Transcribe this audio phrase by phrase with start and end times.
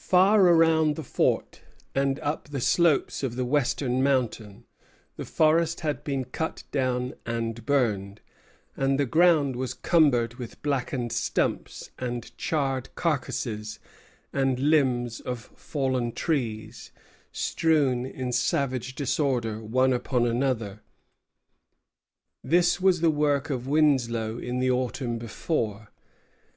[0.00, 1.62] Far around the fort
[1.94, 4.64] and up the slopes of the western mountain
[5.14, 8.20] the forest had been cut down and burned,
[8.76, 13.78] and the ground was cumbered with blackened stumps and charred carcasses
[14.32, 16.90] and limbs of fallen trees,
[17.30, 20.82] strewn in savage disorder one upon another.
[22.42, 25.90] This was the work of Winslow in the autumn before.